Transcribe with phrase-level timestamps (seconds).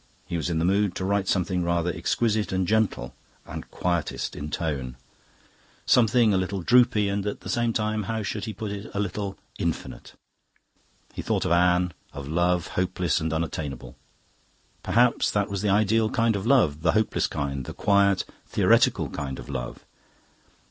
[0.25, 3.13] He was in the mood to write something rather exquisite and gentle
[3.45, 4.95] and quietist in tone;
[5.85, 8.89] something a little droopy and at the same time how should he put it?
[8.95, 10.13] a little infinite.
[11.13, 13.95] He thought of Anne, of love hopeless and unattainable.
[14.81, 19.37] Perhaps that was the ideal kind of love, the hopeless kind the quiet, theoretical kind
[19.37, 19.85] of love.